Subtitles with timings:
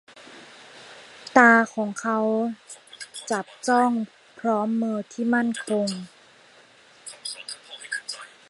[1.37, 2.19] ตาของเขา
[3.31, 3.91] จับจ้อง
[4.39, 5.87] พร้อมมือที่มั่นคง